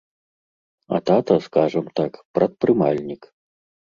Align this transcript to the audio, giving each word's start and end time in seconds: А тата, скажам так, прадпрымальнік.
А 0.97 0.99
тата, 1.09 1.37
скажам 1.47 1.87
так, 1.99 2.17
прадпрымальнік. 2.39 3.29